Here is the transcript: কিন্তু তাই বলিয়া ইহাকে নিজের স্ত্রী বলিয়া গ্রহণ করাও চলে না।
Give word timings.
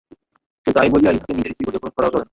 কিন্তু 0.63 0.71
তাই 0.77 0.89
বলিয়া 0.93 1.11
ইহাকে 1.13 1.33
নিজের 1.37 1.53
স্ত্রী 1.53 1.65
বলিয়া 1.67 1.81
গ্রহণ 1.81 1.93
করাও 1.97 2.13
চলে 2.13 2.19
না। 2.23 2.29